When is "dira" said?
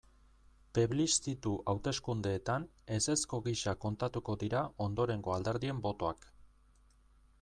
4.45-4.65